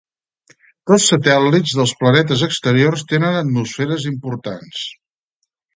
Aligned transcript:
Dos 0.91 1.05
satèl·lits 1.11 1.75
dels 1.81 1.93
planetes 2.01 2.43
exteriors 2.49 3.07
tenen 3.13 3.41
atmosferes 3.45 4.11
importants. 4.17 4.85